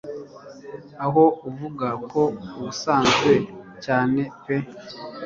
aho 1.05 1.23
uvuga 1.49 1.87
ko 2.11 2.21
ubusanzwe 2.57 3.31
cyane 3.83 4.21
pe 4.43 4.57